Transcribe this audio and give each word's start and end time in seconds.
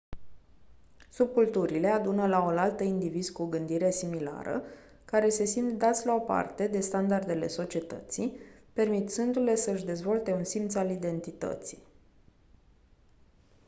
subculturile 1.09 1.87
adună 1.87 2.27
laolaltă 2.27 2.83
indivizi 2.83 3.31
cu 3.31 3.45
gândire 3.45 3.91
similară 3.91 4.63
care 5.05 5.29
se 5.29 5.45
simt 5.45 5.77
dați 5.77 6.05
la 6.05 6.13
o 6.15 6.19
parte 6.19 6.67
de 6.67 6.79
standardele 6.79 7.47
societății 7.47 8.39
permițându-le 8.73 9.55
să-și 9.55 9.85
dezvolte 9.85 10.33
un 10.33 10.43
simț 10.43 10.75
al 10.75 10.89
identității 10.91 11.83